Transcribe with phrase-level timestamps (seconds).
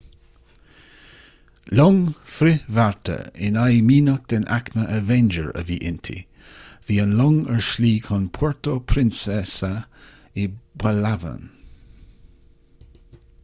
[1.79, 1.97] long
[2.35, 3.17] frithbhearta
[3.47, 6.17] in aghaidh mianach den aicme avenger a bhí inti
[6.87, 9.73] bhí an long ar a slí chun puerto princesa
[10.45, 11.47] i bpalawan